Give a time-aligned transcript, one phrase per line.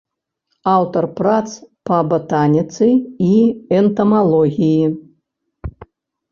[0.75, 1.49] Аўтар прац
[1.91, 2.89] па батаніцы
[3.29, 3.31] і
[3.79, 4.83] энтамалогіі.